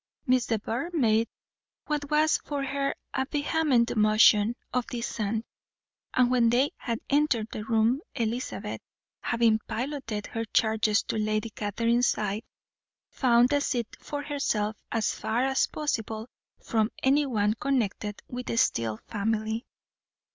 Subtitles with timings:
[0.25, 1.27] Miss de Bourgh made
[1.85, 5.45] what was for her a vehement motion of dissent,
[6.15, 8.81] and when they had entered the room, Elizabeth,
[9.19, 12.41] having piloted her charges to Lady Catherine's side,
[13.09, 16.27] found a seat for herself as far as possible
[16.63, 19.67] from anyone connected with the Steele family.